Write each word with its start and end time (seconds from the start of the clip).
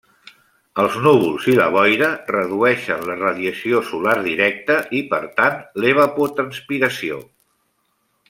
Els 0.83 0.95
núvols 1.07 1.43
i 1.51 1.57
la 1.59 1.67
boira 1.75 2.07
redueixen 2.31 3.03
la 3.11 3.17
radiació 3.19 3.83
solar 3.91 4.15
directa 4.29 4.79
i 5.01 5.03
per 5.13 5.21
tant 5.41 5.61
l'evapotranspiració. 5.85 7.21